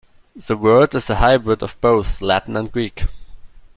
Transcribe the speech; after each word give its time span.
The 0.35 0.57
word 0.57 0.95
is 0.95 1.11
a 1.11 1.15
hybrid 1.17 1.61
of 1.61 1.79
both 1.79 2.21
Latin 2.23 2.57
and 2.57 2.71
Greek. 2.71 3.03